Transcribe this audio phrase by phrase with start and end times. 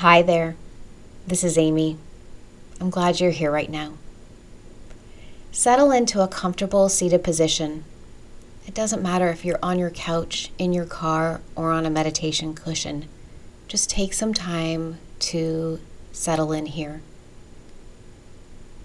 [0.00, 0.56] Hi there.
[1.26, 1.98] This is Amy.
[2.80, 3.98] I'm glad you're here right now.
[5.52, 7.84] Settle into a comfortable seated position.
[8.66, 12.54] It doesn't matter if you're on your couch, in your car, or on a meditation
[12.54, 13.10] cushion.
[13.68, 15.80] Just take some time to
[16.12, 17.02] settle in here.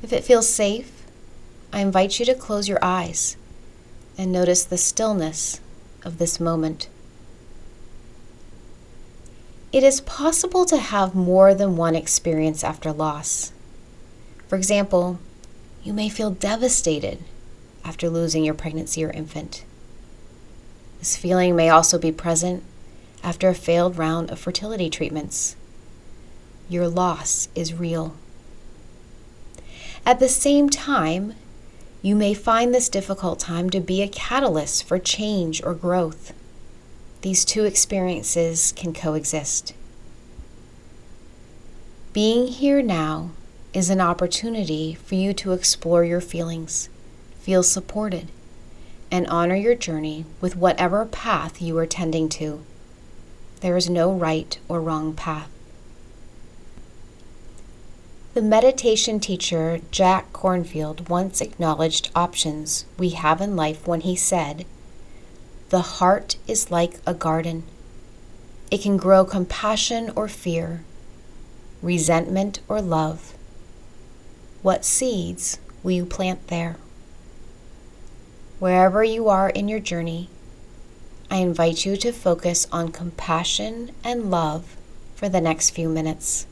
[0.04, 1.06] If it feels safe,
[1.72, 3.38] I invite you to close your eyes
[4.18, 5.62] and notice the stillness
[6.04, 6.90] of this moment.
[9.76, 13.52] It is possible to have more than one experience after loss.
[14.48, 15.20] For example,
[15.84, 17.20] you may feel devastated
[17.84, 19.66] after losing your pregnancy or infant.
[21.00, 22.64] This feeling may also be present
[23.22, 25.58] after a failed round of fertility treatments.
[26.70, 28.16] Your loss is real.
[30.06, 31.34] At the same time,
[32.02, 36.32] you may find this difficult time to be a catalyst for change or growth.
[37.26, 39.74] These two experiences can coexist.
[42.14, 43.32] Being here now
[43.74, 46.88] is an opportunity for you to explore your feelings,
[47.40, 48.28] feel supported,
[49.10, 52.64] and honor your journey with whatever path you are tending to.
[53.62, 55.50] There is no right or wrong path.
[58.36, 64.68] The meditation teacher Jack Kornfield once acknowledged options we have in life when he said,
[65.76, 67.64] The heart is like a garden.
[68.72, 70.86] It can grow compassion or fear,
[71.82, 73.34] resentment or love.
[74.62, 76.78] What seeds will you plant there?
[78.58, 80.30] Wherever you are in your journey,
[81.30, 84.78] I invite you to focus on compassion and love
[85.14, 86.48] for the next few minutes.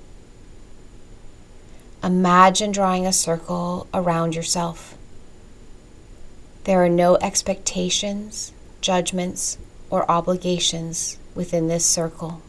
[2.04, 4.98] Imagine drawing a circle around yourself.
[6.66, 8.52] There are no expectations,
[8.84, 9.58] judgments,
[9.90, 12.42] or obligations within this circle.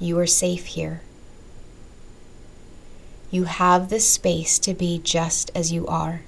[0.00, 1.02] You are safe here.
[3.30, 6.22] You have the space to be just as you are.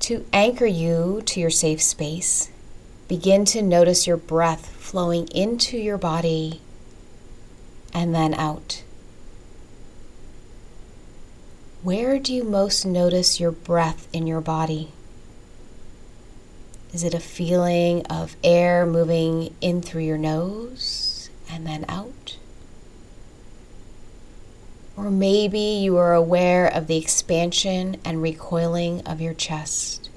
[0.00, 2.50] To anchor you to your safe space,
[3.08, 6.60] begin to notice your breath flowing into your body
[7.92, 8.82] and then out.
[11.86, 14.88] Where do you most notice your breath in your body?
[16.92, 22.38] Is it a feeling of air moving in through your nose and then out?
[24.96, 30.10] Or maybe you are aware of the expansion and recoiling of your chest.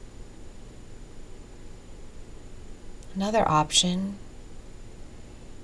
[3.14, 4.16] Another option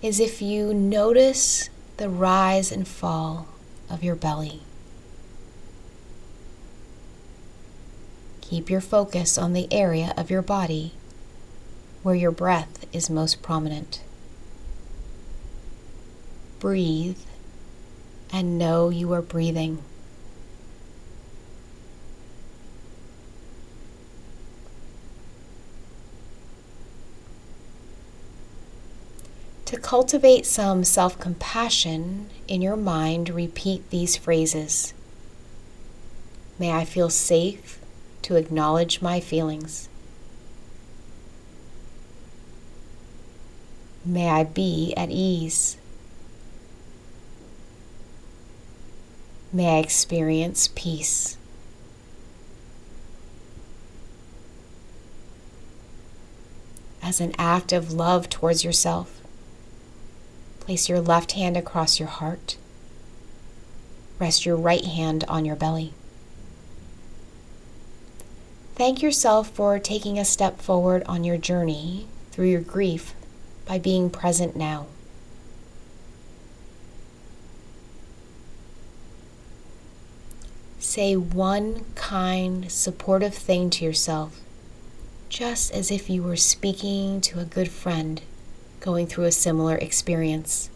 [0.04, 3.48] is if you notice the rise and fall
[3.90, 4.62] of your belly.
[8.50, 10.92] Keep your focus on the area of your body
[12.04, 14.02] where your breath is most prominent.
[16.60, 17.18] Breathe
[18.32, 19.84] and know you are breathing.
[29.66, 34.94] To cultivate some self compassion in your mind, repeat these phrases
[36.60, 37.80] May I feel safe
[38.26, 39.90] to acknowledge my feelings.
[44.06, 45.78] May I be at ease.
[49.52, 51.38] May I experience peace.
[57.02, 59.16] As an act of love towards yourself,
[60.66, 62.58] Place your left hand across your heart.
[64.18, 65.94] Rest your right hand on your belly.
[68.76, 73.14] Thank yourself for taking a step forward on your journey through your grief
[73.66, 74.88] by being present now.
[80.78, 84.42] Say one kind, supportive thing to yourself,
[85.30, 88.22] just as if you were speaking to a good friend
[88.82, 90.70] going through a similar experience.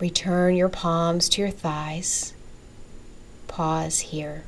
[0.00, 2.32] Return your palms to your thighs.
[3.48, 4.44] Pause here.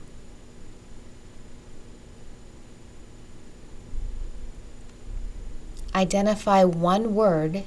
[5.94, 7.64] Identify one word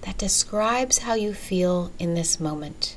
[0.00, 2.96] that describes how you feel in this moment.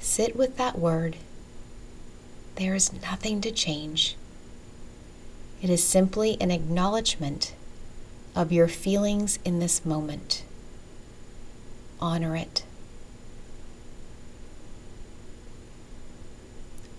[0.00, 1.16] Sit with that word.
[2.56, 4.16] There is nothing to change.
[5.62, 7.54] It is simply an acknowledgement
[8.34, 10.44] of your feelings in this moment.
[12.00, 12.64] Honor it.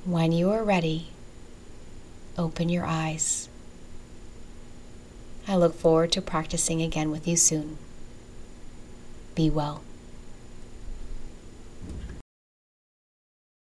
[0.06, 1.08] When you are ready,
[2.38, 3.50] open your eyes.
[5.48, 7.78] I look forward to practicing again with you soon.
[9.36, 9.84] Be well.